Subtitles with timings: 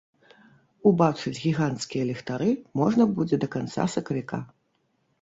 [0.91, 2.51] Убачыць гіганцкія ліхтары
[2.83, 4.37] можна будзе да канца сакавіка.